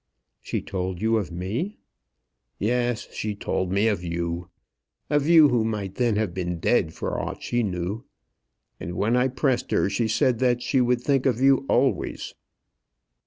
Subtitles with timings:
[0.41, 1.77] "She told you of me?"
[2.57, 4.49] "Yes; she told me of you
[5.11, 8.03] of you who might then have been dead, for aught she knew.
[8.79, 12.33] And when I pressed her, she said that she would think of you always."